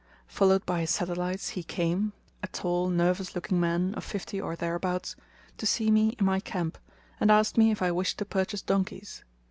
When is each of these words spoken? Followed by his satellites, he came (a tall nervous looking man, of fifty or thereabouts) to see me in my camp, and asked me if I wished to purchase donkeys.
Followed 0.25 0.65
by 0.65 0.79
his 0.79 0.89
satellites, 0.89 1.49
he 1.49 1.61
came 1.61 2.11
(a 2.41 2.47
tall 2.47 2.89
nervous 2.89 3.35
looking 3.35 3.59
man, 3.59 3.93
of 3.93 4.03
fifty 4.03 4.41
or 4.41 4.55
thereabouts) 4.55 5.15
to 5.59 5.67
see 5.67 5.91
me 5.91 6.15
in 6.17 6.25
my 6.25 6.39
camp, 6.39 6.79
and 7.19 7.29
asked 7.31 7.55
me 7.55 7.69
if 7.69 7.83
I 7.83 7.91
wished 7.91 8.17
to 8.17 8.25
purchase 8.25 8.63
donkeys. 8.63 9.23